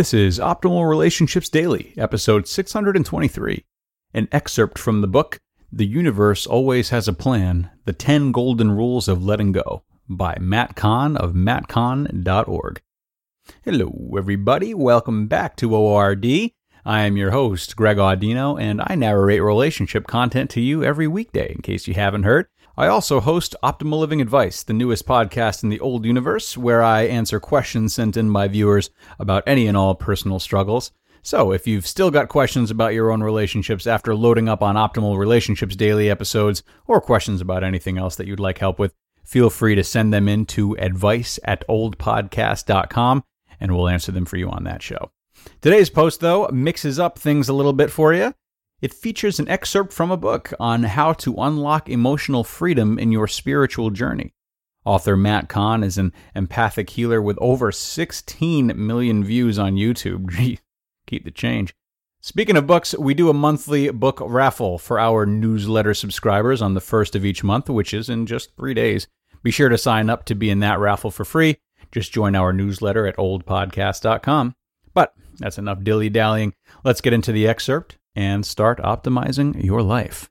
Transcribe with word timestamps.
This 0.00 0.14
is 0.14 0.38
Optimal 0.38 0.88
Relationships 0.88 1.50
Daily, 1.50 1.92
episode 1.98 2.48
623, 2.48 3.66
an 4.14 4.28
excerpt 4.32 4.78
from 4.78 5.02
the 5.02 5.06
book 5.06 5.38
The 5.70 5.84
Universe 5.84 6.46
Always 6.46 6.88
Has 6.88 7.06
a 7.06 7.12
Plan 7.12 7.68
The 7.84 7.92
10 7.92 8.32
Golden 8.32 8.70
Rules 8.70 9.08
of 9.08 9.22
Letting 9.22 9.52
Go 9.52 9.82
by 10.08 10.38
Matt 10.40 10.74
Kahn 10.74 11.18
of 11.18 11.34
mattkahn.org. 11.34 12.80
Hello, 13.62 14.14
everybody. 14.16 14.72
Welcome 14.72 15.26
back 15.26 15.54
to 15.56 15.76
ORD. 15.76 16.24
I 16.24 17.02
am 17.02 17.18
your 17.18 17.32
host, 17.32 17.76
Greg 17.76 17.98
Audino, 17.98 18.58
and 18.58 18.80
I 18.82 18.94
narrate 18.94 19.42
relationship 19.42 20.06
content 20.06 20.48
to 20.52 20.62
you 20.62 20.82
every 20.82 21.08
weekday, 21.08 21.52
in 21.54 21.60
case 21.60 21.86
you 21.86 21.92
haven't 21.92 22.22
heard. 22.22 22.46
I 22.80 22.86
also 22.86 23.20
host 23.20 23.54
Optimal 23.62 23.98
Living 23.98 24.22
Advice, 24.22 24.62
the 24.62 24.72
newest 24.72 25.04
podcast 25.04 25.62
in 25.62 25.68
the 25.68 25.80
old 25.80 26.06
universe, 26.06 26.56
where 26.56 26.82
I 26.82 27.02
answer 27.02 27.38
questions 27.38 27.92
sent 27.92 28.16
in 28.16 28.32
by 28.32 28.48
viewers 28.48 28.88
about 29.18 29.42
any 29.46 29.66
and 29.66 29.76
all 29.76 29.94
personal 29.94 30.38
struggles. 30.38 30.90
So, 31.20 31.52
if 31.52 31.66
you've 31.66 31.86
still 31.86 32.10
got 32.10 32.30
questions 32.30 32.70
about 32.70 32.94
your 32.94 33.10
own 33.10 33.22
relationships 33.22 33.86
after 33.86 34.14
loading 34.14 34.48
up 34.48 34.62
on 34.62 34.76
Optimal 34.76 35.18
Relationships 35.18 35.76
daily 35.76 36.08
episodes, 36.08 36.62
or 36.86 37.02
questions 37.02 37.42
about 37.42 37.64
anything 37.64 37.98
else 37.98 38.16
that 38.16 38.26
you'd 38.26 38.40
like 38.40 38.56
help 38.56 38.78
with, 38.78 38.94
feel 39.26 39.50
free 39.50 39.74
to 39.74 39.84
send 39.84 40.10
them 40.10 40.26
in 40.26 40.46
to 40.46 40.74
advice 40.78 41.38
at 41.44 41.68
oldpodcast.com, 41.68 43.24
and 43.60 43.76
we'll 43.76 43.88
answer 43.88 44.10
them 44.10 44.24
for 44.24 44.38
you 44.38 44.48
on 44.48 44.64
that 44.64 44.82
show. 44.82 45.10
Today's 45.60 45.90
post, 45.90 46.20
though, 46.20 46.48
mixes 46.50 46.98
up 46.98 47.18
things 47.18 47.50
a 47.50 47.52
little 47.52 47.74
bit 47.74 47.90
for 47.90 48.14
you. 48.14 48.32
It 48.80 48.94
features 48.94 49.38
an 49.38 49.48
excerpt 49.48 49.92
from 49.92 50.10
a 50.10 50.16
book 50.16 50.54
on 50.58 50.84
how 50.84 51.12
to 51.14 51.34
unlock 51.36 51.88
emotional 51.88 52.44
freedom 52.44 52.98
in 52.98 53.12
your 53.12 53.28
spiritual 53.28 53.90
journey. 53.90 54.32
Author 54.86 55.16
Matt 55.16 55.50
Kahn 55.50 55.84
is 55.84 55.98
an 55.98 56.14
empathic 56.34 56.88
healer 56.90 57.20
with 57.20 57.36
over 57.40 57.70
16 57.70 58.72
million 58.74 59.22
views 59.22 59.58
on 59.58 59.74
YouTube. 59.74 60.58
Keep 61.06 61.24
the 61.24 61.30
change. 61.30 61.74
Speaking 62.22 62.56
of 62.56 62.66
books, 62.66 62.94
we 62.98 63.12
do 63.12 63.28
a 63.28 63.34
monthly 63.34 63.90
book 63.90 64.20
raffle 64.22 64.78
for 64.78 64.98
our 64.98 65.26
newsletter 65.26 65.92
subscribers 65.92 66.62
on 66.62 66.72
the 66.72 66.80
first 66.80 67.14
of 67.14 67.24
each 67.24 67.44
month, 67.44 67.68
which 67.68 67.92
is 67.92 68.08
in 68.08 68.24
just 68.24 68.56
three 68.56 68.74
days. 68.74 69.06
Be 69.42 69.50
sure 69.50 69.68
to 69.68 69.78
sign 69.78 70.08
up 70.08 70.24
to 70.26 70.34
be 70.34 70.48
in 70.48 70.60
that 70.60 70.78
raffle 70.78 71.10
for 71.10 71.24
free. 71.24 71.58
Just 71.92 72.12
join 72.12 72.34
our 72.34 72.52
newsletter 72.52 73.06
at 73.06 73.16
oldpodcast.com. 73.16 74.54
But 74.94 75.14
that's 75.38 75.58
enough 75.58 75.82
dilly 75.82 76.08
dallying. 76.08 76.54
Let's 76.84 77.00
get 77.00 77.12
into 77.12 77.32
the 77.32 77.46
excerpt 77.46 77.98
and 78.14 78.44
start 78.44 78.78
optimizing 78.80 79.62
your 79.62 79.82
life. 79.82 80.30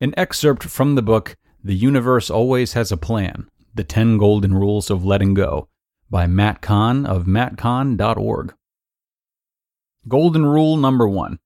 An 0.00 0.12
excerpt 0.16 0.64
from 0.64 0.96
the 0.96 1.02
book 1.02 1.36
The 1.62 1.74
Universe 1.74 2.28
Always 2.28 2.72
Has 2.74 2.92
a 2.92 2.96
Plan 2.96 3.48
The 3.74 3.84
10 3.84 4.18
Golden 4.18 4.54
Rules 4.54 4.90
of 4.90 5.04
Letting 5.04 5.34
Go 5.34 5.68
by 6.10 6.26
Matt 6.26 6.60
Kahn 6.60 7.06
of 7.06 7.24
mattkahn.org. 7.24 8.54
Golden 10.06 10.44
Rule 10.44 10.76
Number 10.76 11.08
1 11.08 11.38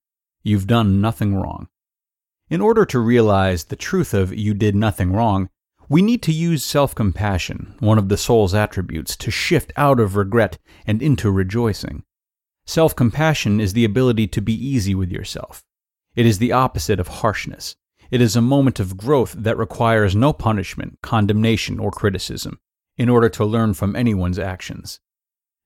You've 0.42 0.66
done 0.66 1.00
nothing 1.00 1.34
wrong. 1.34 1.68
In 2.50 2.60
order 2.60 2.86
to 2.86 2.98
realize 2.98 3.64
the 3.64 3.76
truth 3.76 4.14
of 4.14 4.34
you 4.34 4.54
did 4.54 4.74
nothing 4.74 5.12
wrong, 5.12 5.50
we 5.88 6.02
need 6.02 6.22
to 6.22 6.32
use 6.32 6.64
self 6.64 6.94
compassion, 6.94 7.74
one 7.80 7.98
of 7.98 8.08
the 8.08 8.16
soul's 8.16 8.54
attributes, 8.54 9.16
to 9.16 9.30
shift 9.30 9.72
out 9.76 9.98
of 9.98 10.16
regret 10.16 10.58
and 10.86 11.02
into 11.02 11.30
rejoicing. 11.30 12.04
Self 12.66 12.94
compassion 12.94 13.60
is 13.60 13.72
the 13.72 13.84
ability 13.84 14.26
to 14.28 14.42
be 14.42 14.52
easy 14.52 14.94
with 14.94 15.10
yourself. 15.10 15.64
It 16.14 16.26
is 16.26 16.38
the 16.38 16.52
opposite 16.52 17.00
of 17.00 17.08
harshness. 17.08 17.76
It 18.10 18.20
is 18.20 18.36
a 18.36 18.42
moment 18.42 18.80
of 18.80 18.96
growth 18.96 19.32
that 19.32 19.56
requires 19.56 20.16
no 20.16 20.32
punishment, 20.32 20.98
condemnation, 21.02 21.78
or 21.78 21.90
criticism 21.90 22.58
in 22.96 23.08
order 23.08 23.28
to 23.28 23.44
learn 23.44 23.72
from 23.74 23.94
anyone's 23.94 24.38
actions. 24.38 25.00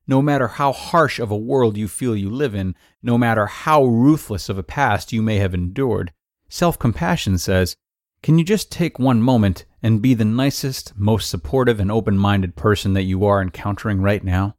No 0.07 0.21
matter 0.21 0.47
how 0.47 0.71
harsh 0.71 1.19
of 1.19 1.31
a 1.31 1.37
world 1.37 1.77
you 1.77 1.87
feel 1.87 2.15
you 2.15 2.29
live 2.29 2.53
in, 2.53 2.75
no 3.01 3.17
matter 3.17 3.45
how 3.47 3.83
ruthless 3.83 4.49
of 4.49 4.57
a 4.57 4.63
past 4.63 5.11
you 5.11 5.21
may 5.21 5.37
have 5.37 5.53
endured, 5.53 6.13
self 6.47 6.77
compassion 6.77 7.37
says, 7.37 7.75
Can 8.21 8.37
you 8.37 8.45
just 8.45 8.71
take 8.71 8.99
one 8.99 9.21
moment 9.21 9.65
and 9.83 10.01
be 10.01 10.13
the 10.13 10.25
nicest, 10.25 10.93
most 10.97 11.29
supportive, 11.29 11.79
and 11.79 11.91
open 11.91 12.17
minded 12.17 12.55
person 12.55 12.93
that 12.93 13.03
you 13.03 13.25
are 13.25 13.41
encountering 13.41 14.01
right 14.01 14.23
now? 14.23 14.55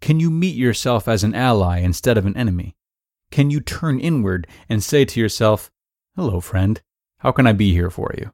Can 0.00 0.20
you 0.20 0.30
meet 0.30 0.54
yourself 0.54 1.08
as 1.08 1.24
an 1.24 1.34
ally 1.34 1.80
instead 1.80 2.16
of 2.16 2.24
an 2.24 2.36
enemy? 2.36 2.76
Can 3.32 3.50
you 3.50 3.60
turn 3.60 3.98
inward 3.98 4.46
and 4.68 4.82
say 4.82 5.04
to 5.04 5.20
yourself, 5.20 5.70
Hello, 6.14 6.40
friend, 6.40 6.80
how 7.18 7.32
can 7.32 7.46
I 7.46 7.52
be 7.52 7.72
here 7.72 7.90
for 7.90 8.14
you? 8.16 8.32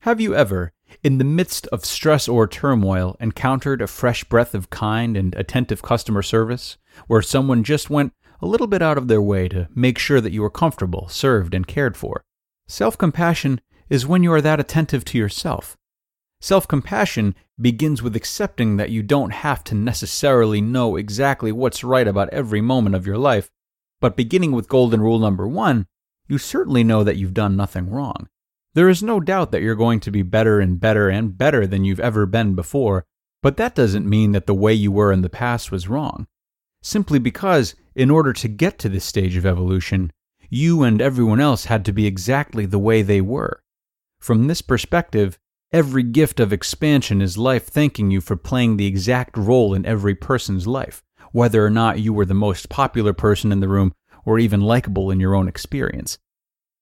Have 0.00 0.20
you 0.20 0.34
ever, 0.34 0.72
in 1.02 1.18
the 1.18 1.24
midst 1.24 1.66
of 1.68 1.84
stress 1.84 2.28
or 2.28 2.46
turmoil, 2.46 3.16
encountered 3.20 3.82
a 3.82 3.86
fresh 3.86 4.24
breath 4.24 4.54
of 4.54 4.70
kind 4.70 5.16
and 5.16 5.34
attentive 5.34 5.82
customer 5.82 6.22
service, 6.22 6.76
where 7.06 7.22
someone 7.22 7.64
just 7.64 7.90
went 7.90 8.12
a 8.40 8.46
little 8.46 8.66
bit 8.66 8.82
out 8.82 8.98
of 8.98 9.08
their 9.08 9.22
way 9.22 9.48
to 9.48 9.68
make 9.74 9.98
sure 9.98 10.20
that 10.20 10.32
you 10.32 10.42
were 10.42 10.50
comfortable, 10.50 11.08
served, 11.08 11.54
and 11.54 11.66
cared 11.66 11.96
for? 11.96 12.24
Self 12.68 12.96
compassion 12.96 13.60
is 13.88 14.06
when 14.06 14.22
you 14.22 14.32
are 14.32 14.40
that 14.40 14.60
attentive 14.60 15.04
to 15.06 15.18
yourself. 15.18 15.76
Self 16.40 16.68
compassion 16.68 17.34
begins 17.60 18.02
with 18.02 18.14
accepting 18.14 18.76
that 18.76 18.90
you 18.90 19.02
don't 19.02 19.32
have 19.32 19.64
to 19.64 19.74
necessarily 19.74 20.60
know 20.60 20.96
exactly 20.96 21.50
what's 21.50 21.82
right 21.82 22.06
about 22.06 22.28
every 22.30 22.60
moment 22.60 22.94
of 22.94 23.06
your 23.06 23.18
life, 23.18 23.50
but 24.00 24.16
beginning 24.16 24.52
with 24.52 24.68
golden 24.68 25.00
rule 25.00 25.18
number 25.18 25.48
one, 25.48 25.86
you 26.28 26.38
certainly 26.38 26.84
know 26.84 27.02
that 27.04 27.16
you've 27.16 27.34
done 27.34 27.56
nothing 27.56 27.88
wrong. 27.88 28.28
There 28.74 28.90
is 28.90 29.02
no 29.02 29.20
doubt 29.20 29.52
that 29.52 29.62
you're 29.62 29.74
going 29.74 30.00
to 30.00 30.10
be 30.10 30.22
better 30.22 30.60
and 30.60 30.78
better 30.78 31.08
and 31.08 31.36
better 31.36 31.66
than 31.66 31.84
you've 31.84 32.00
ever 32.00 32.26
been 32.26 32.54
before, 32.54 33.06
but 33.42 33.56
that 33.56 33.74
doesn't 33.74 34.08
mean 34.08 34.32
that 34.32 34.46
the 34.46 34.54
way 34.54 34.74
you 34.74 34.92
were 34.92 35.12
in 35.12 35.22
the 35.22 35.30
past 35.30 35.72
was 35.72 35.88
wrong. 35.88 36.26
Simply 36.82 37.18
because, 37.18 37.74
in 37.94 38.10
order 38.10 38.32
to 38.34 38.48
get 38.48 38.78
to 38.80 38.88
this 38.90 39.04
stage 39.04 39.36
of 39.36 39.46
evolution, 39.46 40.12
you 40.50 40.82
and 40.82 41.00
everyone 41.00 41.40
else 41.40 41.64
had 41.64 41.84
to 41.86 41.92
be 41.92 42.06
exactly 42.06 42.66
the 42.66 42.78
way 42.78 43.00
they 43.00 43.20
were. 43.20 43.62
From 44.18 44.46
this 44.46 44.62
perspective, 44.62 45.38
every 45.72 46.02
gift 46.02 46.40
of 46.40 46.52
expansion 46.52 47.20
is 47.20 47.38
life 47.38 47.66
thanking 47.66 48.10
you 48.10 48.20
for 48.20 48.36
playing 48.36 48.76
the 48.76 48.86
exact 48.86 49.36
role 49.36 49.74
in 49.74 49.86
every 49.86 50.14
person's 50.14 50.66
life, 50.66 51.02
whether 51.32 51.64
or 51.64 51.70
not 51.70 52.00
you 52.00 52.12
were 52.12 52.24
the 52.24 52.34
most 52.34 52.68
popular 52.68 53.12
person 53.12 53.52
in 53.52 53.60
the 53.60 53.68
room 53.68 53.92
or 54.24 54.38
even 54.38 54.60
likable 54.60 55.10
in 55.10 55.20
your 55.20 55.34
own 55.34 55.48
experience. 55.48 56.18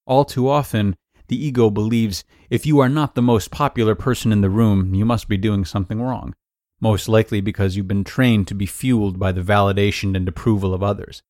All 0.06 0.24
too 0.24 0.48
often, 0.48 0.96
the 1.28 1.42
ego 1.42 1.70
believes 1.70 2.24
if 2.50 2.66
you 2.66 2.78
are 2.80 2.88
not 2.88 3.14
the 3.14 3.22
most 3.22 3.50
popular 3.50 3.94
person 3.94 4.32
in 4.32 4.40
the 4.40 4.50
room, 4.50 4.94
you 4.94 5.04
must 5.04 5.28
be 5.28 5.36
doing 5.36 5.64
something 5.64 6.00
wrong, 6.00 6.34
most 6.80 7.08
likely 7.08 7.40
because 7.40 7.76
you've 7.76 7.88
been 7.88 8.04
trained 8.04 8.46
to 8.48 8.54
be 8.54 8.66
fueled 8.66 9.18
by 9.18 9.32
the 9.32 9.40
validation 9.40 10.16
and 10.16 10.28
approval 10.28 10.74
of 10.74 10.82
others. 10.82 11.22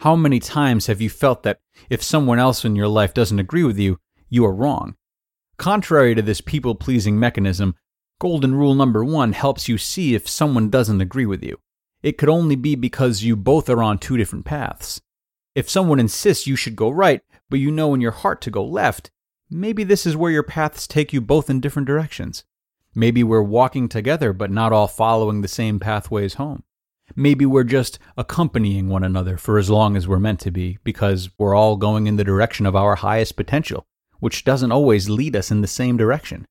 How 0.00 0.16
many 0.16 0.40
times 0.40 0.86
have 0.86 1.00
you 1.00 1.10
felt 1.10 1.42
that 1.44 1.60
if 1.88 2.02
someone 2.02 2.38
else 2.38 2.64
in 2.64 2.74
your 2.74 2.88
life 2.88 3.14
doesn't 3.14 3.38
agree 3.38 3.64
with 3.64 3.78
you, 3.78 3.98
you 4.28 4.44
are 4.44 4.54
wrong? 4.54 4.96
Contrary 5.60 6.14
to 6.14 6.22
this 6.22 6.40
people 6.40 6.74
pleasing 6.74 7.18
mechanism, 7.18 7.74
golden 8.18 8.54
rule 8.54 8.74
number 8.74 9.04
one 9.04 9.34
helps 9.34 9.68
you 9.68 9.76
see 9.76 10.14
if 10.14 10.26
someone 10.26 10.70
doesn't 10.70 11.02
agree 11.02 11.26
with 11.26 11.44
you. 11.44 11.60
It 12.02 12.16
could 12.16 12.30
only 12.30 12.56
be 12.56 12.76
because 12.76 13.24
you 13.24 13.36
both 13.36 13.68
are 13.68 13.82
on 13.82 13.98
two 13.98 14.16
different 14.16 14.46
paths. 14.46 15.02
If 15.54 15.68
someone 15.68 16.00
insists 16.00 16.46
you 16.46 16.56
should 16.56 16.76
go 16.76 16.88
right, 16.88 17.20
but 17.50 17.60
you 17.60 17.70
know 17.70 17.92
in 17.92 18.00
your 18.00 18.10
heart 18.10 18.40
to 18.40 18.50
go 18.50 18.64
left, 18.64 19.10
maybe 19.50 19.84
this 19.84 20.06
is 20.06 20.16
where 20.16 20.30
your 20.30 20.42
paths 20.42 20.86
take 20.86 21.12
you 21.12 21.20
both 21.20 21.50
in 21.50 21.60
different 21.60 21.86
directions. 21.86 22.44
Maybe 22.94 23.22
we're 23.22 23.42
walking 23.42 23.86
together, 23.86 24.32
but 24.32 24.50
not 24.50 24.72
all 24.72 24.88
following 24.88 25.42
the 25.42 25.46
same 25.46 25.78
pathways 25.78 26.34
home. 26.34 26.64
Maybe 27.14 27.44
we're 27.44 27.64
just 27.64 27.98
accompanying 28.16 28.88
one 28.88 29.04
another 29.04 29.36
for 29.36 29.58
as 29.58 29.68
long 29.68 29.94
as 29.94 30.08
we're 30.08 30.20
meant 30.20 30.40
to 30.40 30.50
be 30.50 30.78
because 30.84 31.28
we're 31.36 31.54
all 31.54 31.76
going 31.76 32.06
in 32.06 32.16
the 32.16 32.24
direction 32.24 32.64
of 32.64 32.74
our 32.74 32.94
highest 32.94 33.36
potential, 33.36 33.86
which 34.20 34.44
doesn't 34.44 34.72
always 34.72 35.08
lead 35.08 35.34
us 35.34 35.50
in 35.50 35.60
the 35.60 35.66
same 35.66 35.96
direction. 35.96 36.46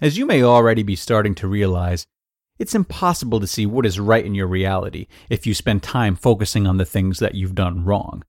As 0.00 0.16
you 0.18 0.26
may 0.26 0.42
already 0.42 0.82
be 0.82 0.96
starting 0.96 1.34
to 1.36 1.48
realize, 1.48 2.06
it's 2.58 2.74
impossible 2.74 3.40
to 3.40 3.46
see 3.46 3.66
what 3.66 3.86
is 3.86 3.98
right 3.98 4.24
in 4.24 4.34
your 4.34 4.46
reality 4.46 5.06
if 5.28 5.46
you 5.46 5.54
spend 5.54 5.82
time 5.82 6.14
focusing 6.14 6.66
on 6.66 6.76
the 6.76 6.84
things 6.84 7.18
that 7.18 7.34
you've 7.34 7.54
done 7.54 7.84
wrong. 7.84 8.22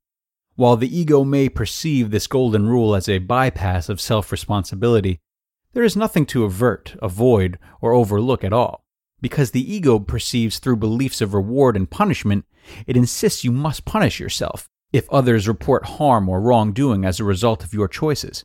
While 0.56 0.77
the 0.77 0.98
ego 0.98 1.24
may 1.24 1.50
perceive 1.50 2.12
this 2.12 2.27
golden 2.27 2.68
rule 2.68 2.95
as 2.95 3.10
a 3.10 3.19
bypass 3.19 3.89
of 3.89 4.00
self 4.00 4.31
responsibility, 4.31 5.19
there 5.74 5.83
is 5.83 5.95
nothing 5.95 6.25
to 6.27 6.45
avert, 6.45 6.95
avoid, 7.01 7.57
or 7.81 7.94
overlook 7.94 8.44
at 8.44 8.54
all. 8.54 8.83
Because 9.19 9.51
the 9.51 9.74
ego 9.74 10.00
perceives 10.00 10.59
through 10.59 10.77
beliefs 10.77 11.21
of 11.21 11.33
reward 11.33 11.75
and 11.75 11.89
punishment, 11.89 12.45
it 12.86 12.95
insists 12.95 13.44
you 13.44 13.51
must 13.51 13.86
punish 13.86 14.19
yourself 14.19 14.69
if 14.92 15.09
others 15.09 15.48
report 15.48 15.86
harm 15.86 16.30
or 16.30 16.39
wrongdoing 16.39 17.04
as 17.04 17.19
a 17.19 17.24
result 17.24 17.63
of 17.63 17.74
your 17.74 17.88
choices. 17.88 18.44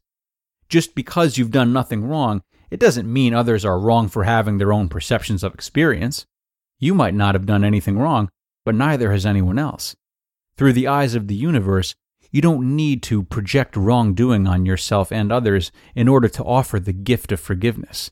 Just 0.69 0.95
because 0.95 1.39
you've 1.39 1.51
done 1.51 1.73
nothing 1.73 2.05
wrong, 2.05 2.43
it 2.71 2.81
doesn't 2.81 3.11
mean 3.11 3.33
others 3.33 3.65
are 3.65 3.81
wrong 3.81 4.09
for 4.09 4.25
having 4.25 4.59
their 4.59 4.73
own 4.73 4.89
perceptions 4.89 5.43
of 5.43 5.55
experience. 5.55 6.27
You 6.79 6.95
might 6.95 7.15
not 7.15 7.35
have 7.35 7.47
done 7.47 7.65
anything 7.65 7.99
wrong, 7.99 8.29
but 8.65 8.75
neither 8.75 9.11
has 9.13 9.25
anyone 9.25 9.59
else. 9.59 9.97
Through 10.57 10.75
the 10.75 10.87
eyes 10.87 11.15
of 11.15 11.29
the 11.29 11.35
universe, 11.35 11.95
you 12.31 12.43
don't 12.43 12.77
need 12.77 13.03
to 13.05 13.23
project 13.23 13.77
wrongdoing 13.77 14.47
on 14.47 14.67
yourself 14.67 15.11
and 15.11 15.33
others 15.33 15.73
in 15.95 16.09
order 16.09 16.29
to 16.29 16.45
offer 16.45 16.79
the 16.79 16.93
gift 16.93 17.33
of 17.33 17.41
forgiveness. 17.41 18.11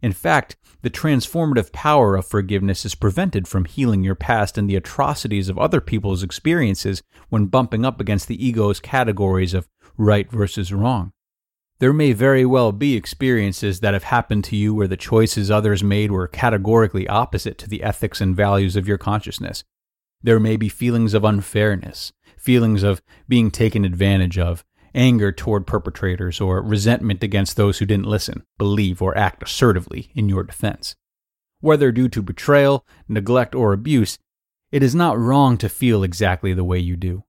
In 0.00 0.12
fact, 0.12 0.56
the 0.80 0.88
transformative 0.88 1.72
power 1.72 2.16
of 2.16 2.26
forgiveness 2.26 2.86
is 2.86 2.94
prevented 2.94 3.46
from 3.46 3.66
healing 3.66 4.02
your 4.02 4.14
past 4.14 4.56
and 4.56 4.68
the 4.68 4.76
atrocities 4.76 5.50
of 5.50 5.58
other 5.58 5.82
people's 5.82 6.22
experiences 6.22 7.02
when 7.28 7.46
bumping 7.46 7.84
up 7.84 8.00
against 8.00 8.28
the 8.28 8.46
ego's 8.46 8.80
categories 8.80 9.52
of 9.52 9.68
right 9.98 10.30
versus 10.30 10.72
wrong. 10.72 11.12
There 11.80 11.94
may 11.94 12.12
very 12.12 12.44
well 12.44 12.72
be 12.72 12.94
experiences 12.94 13.80
that 13.80 13.94
have 13.94 14.04
happened 14.04 14.44
to 14.44 14.56
you 14.56 14.74
where 14.74 14.86
the 14.86 14.98
choices 14.98 15.50
others 15.50 15.82
made 15.82 16.12
were 16.12 16.28
categorically 16.28 17.08
opposite 17.08 17.56
to 17.56 17.68
the 17.70 17.82
ethics 17.82 18.20
and 18.20 18.36
values 18.36 18.76
of 18.76 18.86
your 18.86 18.98
consciousness. 18.98 19.64
There 20.22 20.38
may 20.38 20.58
be 20.58 20.68
feelings 20.68 21.14
of 21.14 21.24
unfairness, 21.24 22.12
feelings 22.36 22.82
of 22.82 23.00
being 23.28 23.50
taken 23.50 23.86
advantage 23.86 24.36
of, 24.38 24.62
anger 24.94 25.32
toward 25.32 25.66
perpetrators, 25.66 26.38
or 26.38 26.60
resentment 26.60 27.22
against 27.22 27.56
those 27.56 27.78
who 27.78 27.86
didn't 27.86 28.06
listen, 28.06 28.44
believe, 28.58 29.00
or 29.00 29.16
act 29.16 29.42
assertively 29.42 30.10
in 30.14 30.28
your 30.28 30.42
defense. 30.42 30.94
Whether 31.60 31.92
due 31.92 32.10
to 32.10 32.20
betrayal, 32.20 32.84
neglect, 33.08 33.54
or 33.54 33.72
abuse, 33.72 34.18
it 34.70 34.82
is 34.82 34.94
not 34.94 35.18
wrong 35.18 35.56
to 35.56 35.68
feel 35.70 36.02
exactly 36.02 36.52
the 36.52 36.64
way 36.64 36.78
you 36.78 36.96
do. 36.96 37.24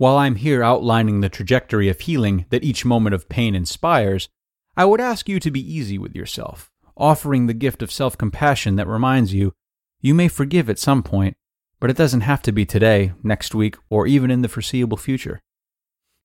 While 0.00 0.16
I'm 0.16 0.36
here 0.36 0.62
outlining 0.62 1.20
the 1.20 1.28
trajectory 1.28 1.90
of 1.90 2.00
healing 2.00 2.46
that 2.48 2.64
each 2.64 2.86
moment 2.86 3.14
of 3.14 3.28
pain 3.28 3.54
inspires, 3.54 4.30
I 4.74 4.86
would 4.86 4.98
ask 4.98 5.28
you 5.28 5.38
to 5.38 5.50
be 5.50 5.60
easy 5.60 5.98
with 5.98 6.16
yourself, 6.16 6.70
offering 6.96 7.46
the 7.46 7.52
gift 7.52 7.82
of 7.82 7.92
self 7.92 8.16
compassion 8.16 8.76
that 8.76 8.86
reminds 8.86 9.34
you 9.34 9.52
you 10.00 10.14
may 10.14 10.28
forgive 10.28 10.70
at 10.70 10.78
some 10.78 11.02
point, 11.02 11.36
but 11.80 11.90
it 11.90 11.98
doesn't 11.98 12.22
have 12.22 12.40
to 12.44 12.50
be 12.50 12.64
today, 12.64 13.12
next 13.22 13.54
week, 13.54 13.76
or 13.90 14.06
even 14.06 14.30
in 14.30 14.40
the 14.40 14.48
foreseeable 14.48 14.96
future. 14.96 15.42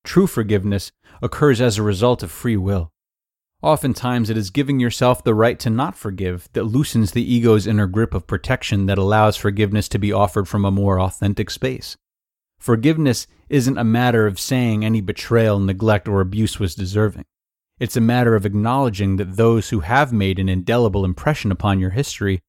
True 0.06 0.26
forgiveness 0.26 0.94
occurs 1.22 1.60
as 1.60 1.78
a 1.78 1.84
result 1.84 2.24
of 2.24 2.32
free 2.32 2.56
will. 2.56 2.94
Oftentimes, 3.62 4.30
it 4.30 4.38
is 4.38 4.52
giving 4.52 4.80
yourself 4.80 5.22
the 5.22 5.34
right 5.34 5.60
to 5.60 5.70
not 5.70 5.98
forgive 5.98 6.48
that 6.54 6.64
loosens 6.64 7.12
the 7.12 7.30
ego's 7.30 7.68
inner 7.68 7.88
grip 7.88 8.14
of 8.14 8.26
protection 8.26 8.86
that 8.86 8.98
allows 8.98 9.36
forgiveness 9.36 9.90
to 9.90 10.00
be 10.00 10.14
offered 10.14 10.48
from 10.48 10.64
a 10.64 10.72
more 10.72 10.98
authentic 10.98 11.50
space. 11.50 11.98
Forgiveness 12.66 13.28
isn't 13.48 13.78
a 13.78 13.84
matter 13.84 14.26
of 14.26 14.40
saying 14.40 14.84
any 14.84 15.00
betrayal, 15.00 15.60
neglect, 15.60 16.08
or 16.08 16.20
abuse 16.20 16.60
was 16.60 16.74
deserving. 16.74 17.26
It's 17.80 17.96
a 17.96 18.02
matter 18.02 18.36
of 18.36 18.44
acknowledging 18.44 19.18
that 19.18 19.36
those 19.36 19.70
who 19.70 19.82
have 19.82 20.12
made 20.12 20.40
an 20.40 20.50
indelible 20.50 21.06
impression 21.06 21.52
upon 21.52 21.80
your 21.80 21.92
history 21.92 22.42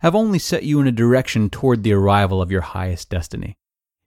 have 0.00 0.16
only 0.16 0.40
set 0.40 0.64
you 0.64 0.80
in 0.80 0.88
a 0.88 0.90
direction 0.90 1.50
toward 1.50 1.84
the 1.84 1.92
arrival 1.92 2.42
of 2.42 2.50
your 2.50 2.62
highest 2.62 3.10
destiny. 3.10 3.56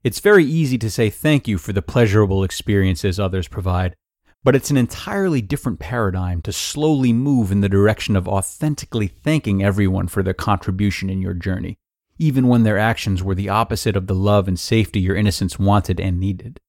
It's 0.02 0.20
very 0.20 0.44
easy 0.44 0.76
to 0.76 0.90
say 0.90 1.08
thank 1.08 1.48
you 1.48 1.56
for 1.56 1.72
the 1.72 1.80
pleasurable 1.80 2.44
experiences 2.44 3.18
others 3.18 3.48
provide, 3.48 3.96
but 4.42 4.54
it's 4.54 4.70
an 4.70 4.76
entirely 4.76 5.40
different 5.40 5.78
paradigm 5.78 6.42
to 6.42 6.52
slowly 6.52 7.14
move 7.14 7.50
in 7.50 7.62
the 7.62 7.70
direction 7.70 8.16
of 8.16 8.28
authentically 8.28 9.06
thanking 9.06 9.62
everyone 9.62 10.08
for 10.08 10.22
their 10.22 10.34
contribution 10.34 11.08
in 11.08 11.22
your 11.22 11.32
journey, 11.32 11.78
even 12.18 12.48
when 12.48 12.62
their 12.62 12.78
actions 12.78 13.22
were 13.22 13.34
the 13.34 13.48
opposite 13.48 13.96
of 13.96 14.06
the 14.06 14.14
love 14.14 14.48
and 14.48 14.58
safety 14.58 15.00
your 15.00 15.16
innocence 15.16 15.58
wanted 15.58 16.00
and 16.00 16.20
needed. 16.20 16.60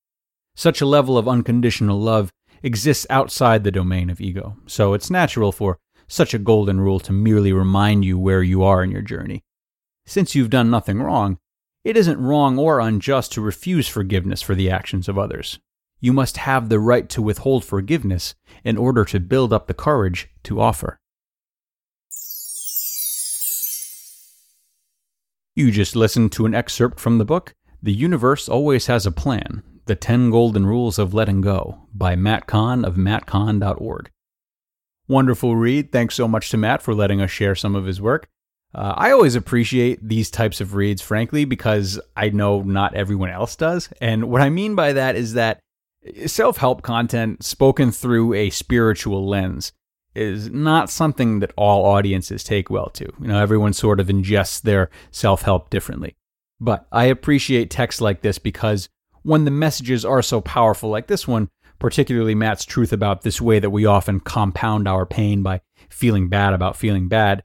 Such 0.55 0.81
a 0.81 0.85
level 0.85 1.17
of 1.17 1.27
unconditional 1.27 1.99
love 1.99 2.31
exists 2.63 3.05
outside 3.09 3.63
the 3.63 3.71
domain 3.71 4.09
of 4.09 4.21
ego, 4.21 4.57
so 4.65 4.93
it's 4.93 5.09
natural 5.09 5.51
for 5.51 5.77
such 6.07 6.33
a 6.33 6.39
golden 6.39 6.79
rule 6.79 6.99
to 6.99 7.11
merely 7.11 7.51
remind 7.51 8.05
you 8.05 8.17
where 8.17 8.43
you 8.43 8.63
are 8.63 8.83
in 8.83 8.91
your 8.91 9.01
journey. 9.01 9.43
Since 10.05 10.35
you've 10.35 10.49
done 10.49 10.69
nothing 10.69 11.01
wrong, 11.01 11.39
it 11.83 11.97
isn't 11.97 12.19
wrong 12.19 12.57
or 12.57 12.79
unjust 12.79 13.31
to 13.33 13.41
refuse 13.41 13.87
forgiveness 13.87 14.41
for 14.41 14.55
the 14.55 14.71
actions 14.71 15.07
of 15.07 15.17
others. 15.17 15.59
You 15.99 16.13
must 16.13 16.37
have 16.37 16.69
the 16.69 16.79
right 16.79 17.07
to 17.09 17.21
withhold 17.21 17.63
forgiveness 17.63 18.35
in 18.63 18.77
order 18.77 19.05
to 19.05 19.19
build 19.19 19.53
up 19.53 19.67
the 19.67 19.73
courage 19.73 20.29
to 20.43 20.61
offer. 20.61 20.99
You 25.57 25.71
just 25.71 25.95
listened 25.95 26.33
to 26.33 26.45
an 26.45 26.53
excerpt 26.53 26.99
from 26.99 27.17
the 27.17 27.23
book 27.23 27.53
The 27.81 27.93
Universe 27.93 28.49
Always 28.49 28.87
Has 28.87 29.05
a 29.05 29.11
Plan 29.11 29.63
The 29.85 29.95
10 29.95 30.29
Golden 30.29 30.65
Rules 30.65 30.99
of 30.99 31.13
Letting 31.13 31.39
Go 31.39 31.87
by 31.93 32.17
Matt 32.17 32.45
Kahn 32.45 32.83
of 32.83 32.95
mattkahn.org. 32.95 34.11
Wonderful 35.07 35.55
read. 35.55 35.93
Thanks 35.93 36.15
so 36.15 36.27
much 36.27 36.49
to 36.49 36.57
Matt 36.57 36.81
for 36.81 36.93
letting 36.93 37.21
us 37.21 37.31
share 37.31 37.55
some 37.55 37.73
of 37.73 37.85
his 37.85 38.01
work. 38.01 38.27
Uh, 38.73 38.95
I 38.97 39.11
always 39.11 39.35
appreciate 39.35 40.05
these 40.05 40.29
types 40.29 40.59
of 40.59 40.75
reads, 40.75 41.01
frankly, 41.01 41.45
because 41.45 42.01
I 42.17 42.31
know 42.31 42.61
not 42.61 42.93
everyone 42.93 43.29
else 43.29 43.55
does. 43.55 43.87
And 44.01 44.25
what 44.25 44.41
I 44.41 44.49
mean 44.49 44.75
by 44.75 44.91
that 44.91 45.15
is 45.15 45.35
that 45.35 45.61
self 46.25 46.57
help 46.57 46.81
content 46.81 47.45
spoken 47.45 47.93
through 47.93 48.33
a 48.33 48.49
spiritual 48.49 49.25
lens 49.25 49.71
is 50.15 50.49
not 50.49 50.89
something 50.89 51.39
that 51.39 51.51
all 51.57 51.85
audiences 51.85 52.43
take 52.43 52.69
well 52.69 52.89
to. 52.91 53.05
You 53.19 53.27
know, 53.27 53.39
everyone 53.39 53.73
sort 53.73 53.99
of 53.99 54.07
ingests 54.07 54.61
their 54.61 54.89
self 55.11 55.41
help 55.43 55.69
differently. 55.69 56.15
But 56.59 56.87
I 56.91 57.05
appreciate 57.05 57.69
texts 57.69 58.01
like 58.01 58.21
this 58.21 58.39
because 58.39 58.89
when 59.23 59.45
the 59.45 59.51
messages 59.51 60.05
are 60.05 60.21
so 60.21 60.39
powerful, 60.41 60.89
like 60.89 61.07
this 61.07 61.27
one, 61.27 61.49
particularly 61.79 62.35
Matt's 62.35 62.65
truth 62.65 62.93
about 62.93 63.23
this 63.23 63.41
way 63.41 63.59
that 63.59 63.71
we 63.71 63.85
often 63.85 64.19
compound 64.19 64.87
our 64.87 65.05
pain 65.05 65.43
by 65.43 65.61
feeling 65.89 66.29
bad 66.29 66.53
about 66.53 66.77
feeling 66.77 67.07
bad, 67.07 67.43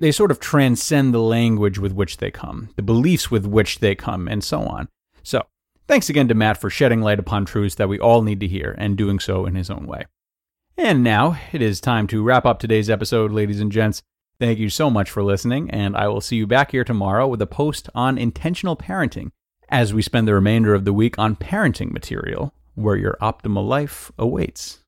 they 0.00 0.12
sort 0.12 0.30
of 0.30 0.40
transcend 0.40 1.12
the 1.14 1.20
language 1.20 1.78
with 1.78 1.92
which 1.92 2.18
they 2.18 2.30
come, 2.30 2.70
the 2.76 2.82
beliefs 2.82 3.30
with 3.30 3.46
which 3.46 3.78
they 3.78 3.94
come, 3.94 4.28
and 4.28 4.42
so 4.42 4.60
on. 4.60 4.88
So, 5.22 5.44
thanks 5.86 6.08
again 6.08 6.28
to 6.28 6.34
Matt 6.34 6.60
for 6.60 6.70
shedding 6.70 7.00
light 7.00 7.18
upon 7.18 7.44
truths 7.44 7.76
that 7.76 7.88
we 7.88 7.98
all 7.98 8.22
need 8.22 8.40
to 8.40 8.48
hear 8.48 8.74
and 8.78 8.96
doing 8.96 9.18
so 9.18 9.46
in 9.46 9.54
his 9.54 9.70
own 9.70 9.86
way. 9.86 10.06
And 10.76 11.04
now 11.04 11.38
it 11.52 11.60
is 11.60 11.80
time 11.80 12.06
to 12.08 12.22
wrap 12.22 12.46
up 12.46 12.58
today's 12.58 12.88
episode, 12.88 13.30
ladies 13.30 13.60
and 13.60 13.70
gents. 13.70 14.02
Thank 14.40 14.58
you 14.58 14.70
so 14.70 14.90
much 14.90 15.10
for 15.10 15.22
listening, 15.22 15.70
and 15.70 15.96
I 15.96 16.08
will 16.08 16.20
see 16.20 16.36
you 16.36 16.46
back 16.46 16.72
here 16.72 16.82
tomorrow 16.82 17.28
with 17.28 17.42
a 17.42 17.46
post 17.46 17.88
on 17.94 18.18
intentional 18.18 18.76
parenting 18.76 19.30
as 19.68 19.94
we 19.94 20.02
spend 20.02 20.26
the 20.26 20.34
remainder 20.34 20.74
of 20.74 20.84
the 20.84 20.92
week 20.92 21.18
on 21.18 21.36
parenting 21.36 21.92
material 21.92 22.54
where 22.74 22.96
your 22.96 23.16
optimal 23.20 23.68
life 23.68 24.10
awaits. 24.18 24.81